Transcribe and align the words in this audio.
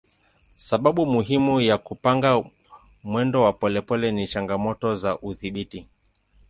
Sababu 0.55 1.05
muhimu 1.05 1.61
ya 1.61 1.77
kupanga 1.77 2.43
mwendo 3.03 3.41
wa 3.41 3.53
polepole 3.53 4.11
ni 4.11 4.27
changamoto 4.27 4.95
za 4.95 5.17
udhibiti. 5.19 5.87